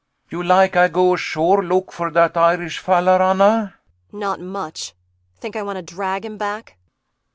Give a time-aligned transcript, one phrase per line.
[0.31, 3.75] ]You like Ay go ashore look for dat Irish fallar, Anna?
[4.11, 4.93] ANNA [Angrily.] Not much!
[5.39, 6.77] Think I want to drag him back?